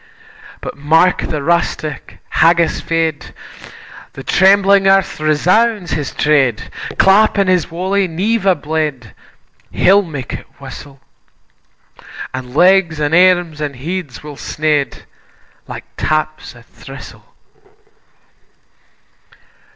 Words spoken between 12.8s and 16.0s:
an' arms, an' heads will sned, Like